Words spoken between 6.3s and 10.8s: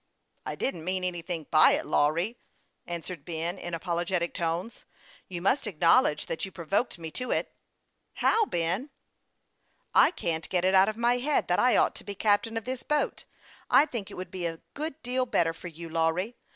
you provoked me to it." "How, Ben?"" I can't get it